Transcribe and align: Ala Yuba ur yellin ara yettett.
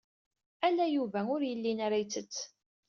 Ala 0.67 0.85
Yuba 0.95 1.19
ur 1.33 1.41
yellin 1.49 1.79
ara 1.85 1.97
yettett. 2.01 2.35